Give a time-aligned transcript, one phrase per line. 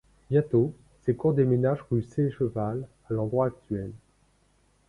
[0.31, 0.73] Bientôt,
[1.03, 3.91] ces cours déménagent rue Sécheval, à l’endroit actuel.